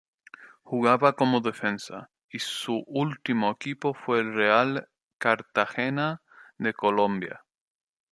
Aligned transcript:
Jugaba 0.63 1.13
como 1.13 1.41
defensa 1.41 2.09
y 2.31 2.39
su 2.39 2.83
último 2.87 3.51
equipo 3.51 3.93
fue 3.93 4.21
el 4.21 4.33
Real 4.33 4.89
Cartagena 5.19 6.23
de 6.57 6.73
Colombia. 6.73 7.45